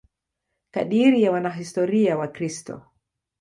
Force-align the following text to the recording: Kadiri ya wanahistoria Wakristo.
Kadiri 0.71 1.21
ya 1.23 1.31
wanahistoria 1.33 2.17
Wakristo. 2.17 2.81